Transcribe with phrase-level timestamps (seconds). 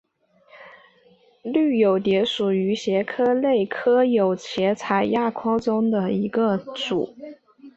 [1.43, 7.15] 绿袖蝶属是蛱蝶科釉蛱蝶亚科中的一个属。